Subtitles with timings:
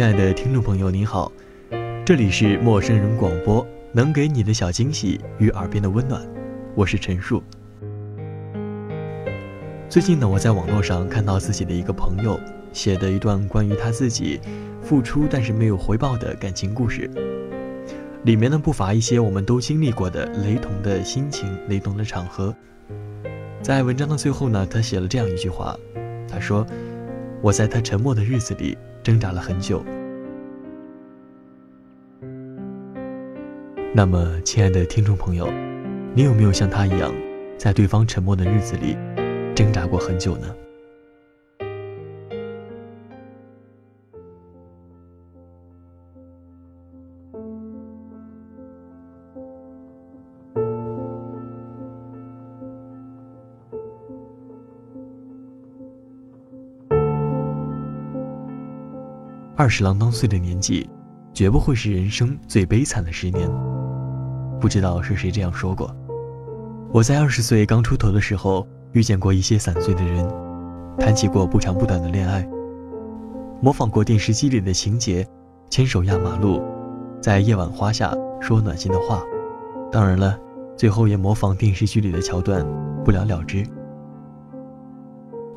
[0.00, 1.30] 亲爱的听众朋友，您好，
[2.06, 6.26] 这里是陌生人广播，能给你的小惊喜与耳边的温暖，
[6.74, 7.42] 我是陈述。
[9.90, 12.40] 最近呢，我在网络上看到自己的一个朋友
[12.72, 14.40] 写的一段关于他自己
[14.80, 17.02] 付出但是没有回报的感情故事，
[18.24, 22.56] 里面呢不乏一些我们都经历过的雷同的心情、雷同的场合。
[23.60, 25.76] 在文章的最后呢，他写了这样一句话，
[26.26, 26.66] 他说
[27.42, 29.82] ：“我在他沉默的日子里。”挣扎了很久。
[33.94, 35.48] 那么，亲爱的听众朋友，
[36.14, 37.10] 你有没有像他一样，
[37.56, 38.94] 在对方沉默的日子里
[39.54, 40.54] 挣扎过很久呢？
[59.60, 60.88] 二十郎当岁的年纪，
[61.34, 63.46] 绝不会是人生最悲惨的十年。
[64.58, 65.94] 不知道是谁这样说过。
[66.90, 70.26] 我在二十岁刚出头的时候，遇见过一些散碎的人，
[70.98, 72.48] 谈起过不长不短的恋爱，
[73.60, 75.28] 模仿过电视机里的情节，
[75.68, 76.62] 牵手压马路，
[77.20, 79.22] 在夜晚花下说暖心的话。
[79.92, 80.38] 当然了，
[80.74, 82.66] 最后也模仿电视剧里的桥段，
[83.04, 83.62] 不了了之。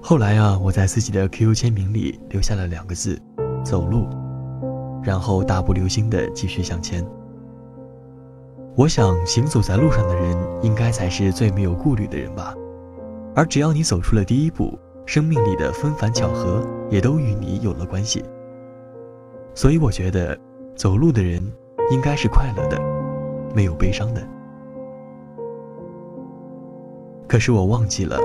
[0.01, 3.17] 后来啊，我在自己的 QQ 签名里留下了两个字。
[3.64, 4.08] 走路，
[5.02, 7.06] 然后大步流星地继续向前。
[8.75, 12.53] 我想，行走在路上的人，应该才是最没有顾虑的人吧。
[13.35, 18.23] 而只要你走出了第一步，生命里的纷繁巧合也都与你有了关系。
[19.53, 20.38] 所以，我觉得，
[20.75, 21.40] 走路的人
[21.91, 22.79] 应该是快乐的，
[23.56, 24.22] 没有悲伤的。
[27.28, 28.19] 可是我忘记了，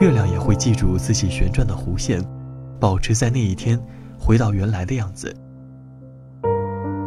[0.00, 2.20] 月亮也会记住自己旋转的弧线，
[2.80, 3.80] 保持在那一天。
[4.18, 5.34] 回到原来的样子。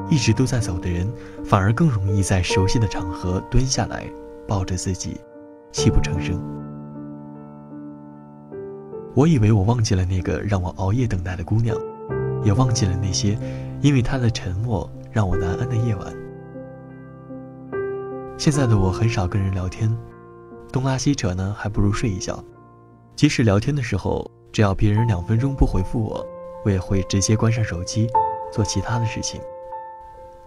[0.09, 1.07] 一直都在走的人，
[1.45, 4.05] 反而更容易在熟悉的场合蹲下来，
[4.47, 5.19] 抱着自己，
[5.71, 6.41] 泣不成声。
[9.13, 11.77] 我以为我忘记了那个让我熬夜等待的姑娘，
[12.43, 13.37] 也忘记了那些
[13.81, 16.13] 因为她的沉默让我难安的夜晚。
[18.37, 19.95] 现在的我很少跟人聊天，
[20.73, 22.43] 东拉西扯呢，还不如睡一觉。
[23.15, 26.25] 即使聊天的时候，只要别人两分钟不回复我。
[26.63, 28.09] 我也会直接关上手机，
[28.51, 29.41] 做其他的事情，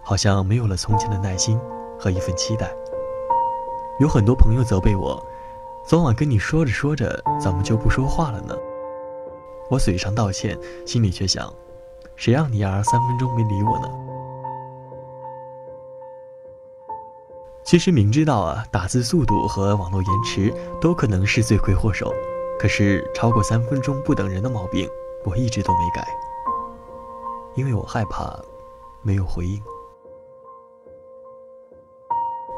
[0.01, 1.59] 好像没有了从前的耐心
[1.99, 2.73] 和一份期待。
[3.99, 5.21] 有很多朋友责备我，
[5.85, 8.55] 昨晚跟你说着说着，怎么就不说话了呢？
[9.69, 11.51] 我嘴上道歉，心里却想，
[12.15, 13.89] 谁让你儿三分钟没理我呢？
[17.63, 22.13] 其实明知道啊，打字速度和网络延迟都可能是罪魁祸首，
[22.59, 24.87] 可是超过三分钟不等人的毛病。
[25.25, 26.07] 我一直都没改，
[27.55, 28.39] 因为我害怕
[29.01, 29.61] 没有回应。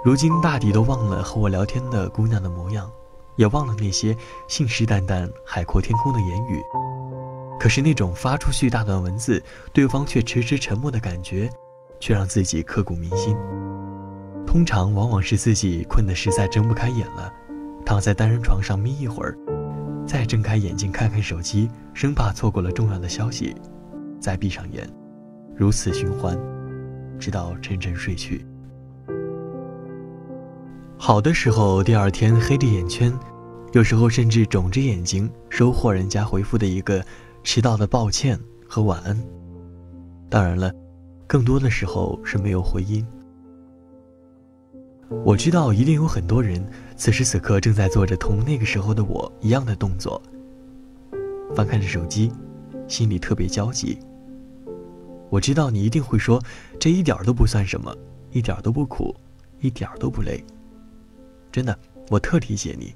[0.03, 2.91] 如今大抵都忘了和我聊天的姑娘的模样，
[3.37, 4.15] 也忘了那些
[4.47, 6.61] 信誓旦旦、海阔天空的言语。
[7.59, 9.41] 可是那种发出去大段文字，
[9.73, 11.49] 对方却迟迟沉默的感觉，
[11.99, 13.35] 却让自己刻骨铭心。
[14.45, 17.33] 通常往往是自己困得实在睁不开眼了，
[17.85, 19.37] 躺在单人床上眯一会儿。
[20.07, 23.53] 再睁开眼睛看看手机，生怕错过了重要的消息，
[24.21, 24.89] 再闭上眼，
[25.53, 26.39] 如此循环，
[27.19, 28.45] 直到沉沉睡去。
[30.97, 33.13] 好的时候，第二天黑着眼圈，
[33.73, 37.03] 有时候甚至肿着眼睛，收获人家回复的一个
[37.43, 39.21] 迟到的抱歉和晚安。
[40.29, 40.71] 当然了，
[41.27, 43.05] 更多的时候是没有回音。
[45.25, 46.65] 我知道一定有很多人
[46.97, 50.19] 此时此刻正在做着同那个时候的我一样的动作，
[51.55, 52.31] 翻看着手机，
[52.87, 53.99] 心里特别焦急。
[55.29, 56.41] 我知道你一定会说，
[56.79, 57.95] 这一点都不算什么，
[58.31, 59.15] 一点都不苦，
[59.61, 60.43] 一点都不累。
[61.51, 61.77] 真的，
[62.09, 62.91] 我特理解你。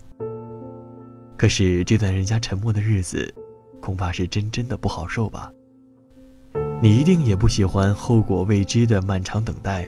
[1.38, 3.31] 可是这段人家沉默的日子，
[3.80, 5.51] 恐怕是真真的不好受吧？
[6.81, 9.88] 你一定也不喜欢后果未知的漫长等待。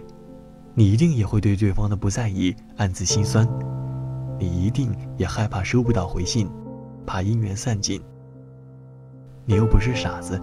[0.75, 3.47] 你一定也会对对方的不在意暗自心酸，
[4.43, 6.49] 你一定也害怕收不到回信，
[7.05, 8.01] 怕姻缘散尽。
[9.45, 10.37] 你又不是傻子，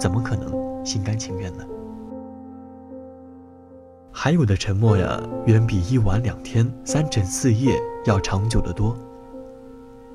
[0.00, 1.62] 怎么可能心甘情愿呢？
[4.10, 8.96] 还有的沉默呀，远比一晚两天、三枕四夜要长久的多。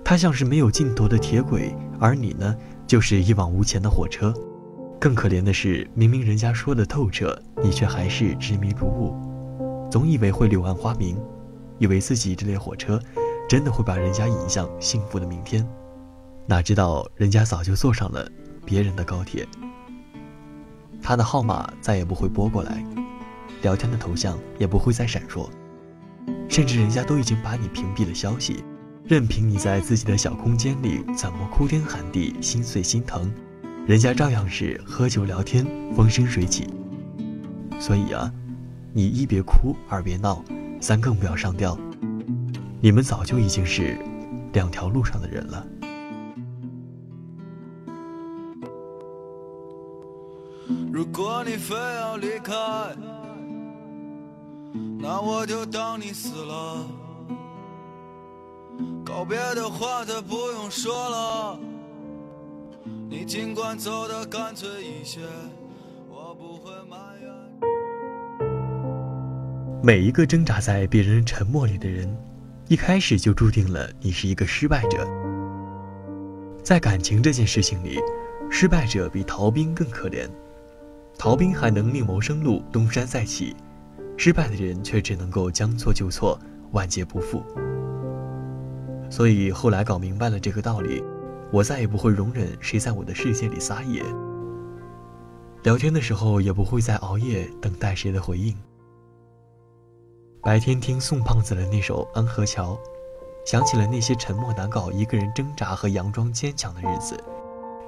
[0.04, 2.56] 它像是没有尽头的铁轨，而你呢，
[2.88, 4.34] 就是一往无前的火车。
[5.00, 9.14] 更可怜的是，明明人家说的透彻，你却还是执迷不悟，
[9.92, 11.16] 总以为会柳暗花明，
[11.78, 13.00] 以为自己这列火车
[13.50, 15.68] 真的会把人家引向幸福的明天，
[16.46, 18.30] 哪知道人家早就坐上了
[18.64, 19.48] 别人的高铁，
[21.02, 22.86] 他的号码再也不会拨过来，
[23.64, 25.50] 聊天的头像也不会再闪烁，
[26.48, 28.64] 甚至人家都已经把你屏蔽了消息，
[29.04, 33.34] 任凭你在自己的小空间里怎么哭天喊地、心碎心疼。
[33.88, 36.68] 人家照样是喝酒聊天，风生水起。
[37.80, 38.32] 所以啊，
[38.94, 40.44] 你一别哭，二别闹，
[40.80, 41.76] 三更不要上吊。
[42.82, 43.98] 你们早就已经是
[44.54, 45.68] 两条路上的人了。
[50.92, 52.54] 如果你非要离开，
[54.98, 56.88] 那我就当你死了。
[59.04, 61.60] 告别的话再不用说了。
[63.10, 65.20] 你尽管走得干脆一些，
[66.10, 67.30] 我不会埋怨。
[69.84, 72.16] 每一个挣扎在别人沉默里的人，
[72.70, 75.08] 一开始就注定了你是一个失败者。
[76.62, 77.98] 在感情这件事情里，
[78.48, 80.30] 失败者比逃兵更可怜。
[81.18, 83.56] 逃兵还能另谋生路，东山再起；
[84.18, 86.40] 失败的人却只能够将错就错，
[86.72, 87.44] 万劫不复。
[89.10, 91.04] 所以后来搞明白了这个道理。
[91.52, 94.06] 我再也不会容忍谁在我的世界里撒野。
[95.64, 98.56] 聊天的时候也不会再熬夜等待谁的回应。
[100.42, 102.74] 白天听宋胖子的那首《安河桥》，
[103.46, 107.22] 想起了那些沉默难搞、一个人挣扎和佯装坚强的日子，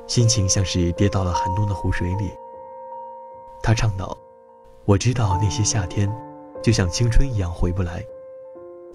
[0.06, 2.30] 心情像是跌到了寒冬的湖水里。
[3.64, 4.18] 他唱道
[4.84, 6.14] ：“我知道那些夏天，
[6.62, 8.04] 就像青春一样回不来，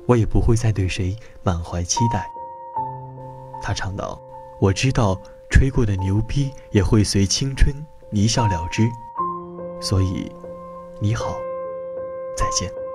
[0.07, 2.31] 我也不会再对谁满怀期待。”
[3.63, 4.21] 他唱道。
[4.59, 5.21] 我知道
[5.51, 7.71] 吹过的牛逼也会随青春
[8.11, 8.89] 一笑了之，
[9.83, 10.33] 所以
[10.99, 11.37] 你好，
[12.35, 12.86] 再见。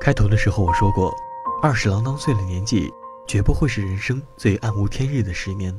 [0.00, 1.14] 开头的时候我说过，
[1.62, 2.92] 二十郎当岁的年纪，
[3.26, 5.78] 绝不会是人生最暗无天日的十年。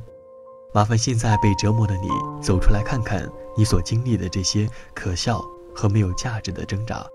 [0.74, 2.08] 麻烦现在被折磨的你，
[2.42, 3.26] 走出来看看
[3.56, 5.42] 你所经历的这些可笑
[5.74, 7.06] 和没有价值的挣扎。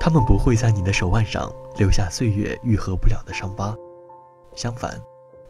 [0.00, 3.76] 他们不会在你的手腕上留下岁月愈合不了的伤疤，
[4.54, 5.00] 相反。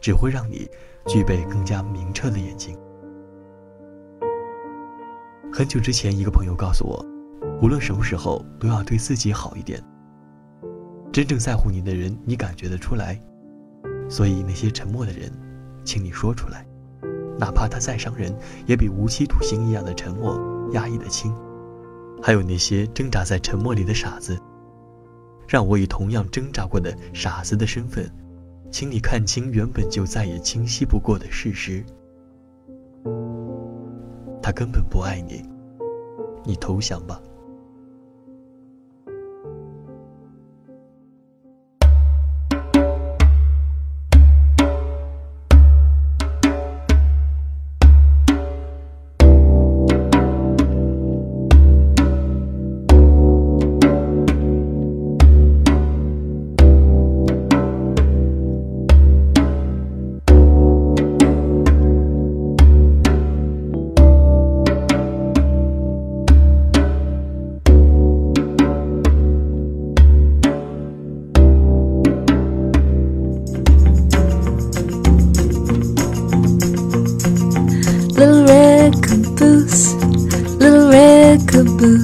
[0.01, 0.69] 只会让你
[1.07, 2.77] 具备更加明澈的眼睛。
[5.49, 7.05] 很久之前，一个朋友告诉我，
[7.61, 9.81] 无论什么时候都要对自己好一点。
[11.13, 13.19] 真正在乎你的人，你感觉得出来。
[14.09, 15.31] 所以那些沉默的人，
[15.85, 16.65] 请你说出来，
[17.37, 20.35] 哪怕他再伤人，也比无期徒刑一样的沉默
[20.73, 21.31] 压抑的轻。
[22.19, 24.35] 还有那些挣扎在沉默里的傻子，
[25.47, 28.11] 让我以同样挣扎过的傻子的身份。
[28.71, 31.85] 请你看清原本就再也清晰不过的事实，
[34.41, 35.45] 他根本不爱你，
[36.43, 37.21] 你投降吧。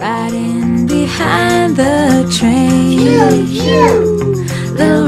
[0.00, 2.96] Riding behind the train.
[2.96, 4.34] Pew, pew.
[4.78, 5.06] The